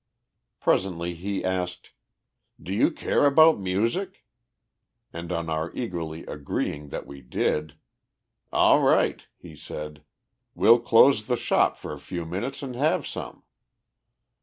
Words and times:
Presently 0.59 1.13
he 1.13 1.45
asked, 1.45 1.91
"Do 2.59 2.73
you 2.73 2.89
care 2.89 3.27
about 3.27 3.59
music?" 3.59 4.25
and 5.13 5.31
on 5.31 5.47
our 5.47 5.71
eagerly 5.75 6.25
agreeing 6.25 6.89
that 6.89 7.05
we 7.05 7.21
did, 7.21 7.75
"All 8.51 8.81
right," 8.81 9.23
he 9.37 9.55
said, 9.55 10.01
"we'll 10.55 10.79
close 10.79 11.27
the 11.27 11.37
shop 11.37 11.77
for 11.77 11.93
a 11.93 11.99
few 11.99 12.25
minutes 12.25 12.63
and 12.63 12.75
have 12.75 13.05
some." 13.05 13.43